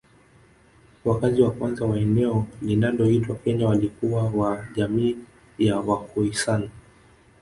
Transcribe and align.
Wakazi 1.05 1.41
wa 1.41 1.51
kwanza 1.51 1.85
wa 1.85 1.97
eneo 1.99 2.45
linaloitwa 2.61 3.35
Kenya 3.35 3.67
walikuwa 3.67 4.23
wa 4.23 4.65
jamii 4.75 5.17
ya 5.59 5.79
Wakhoisan 5.79 6.69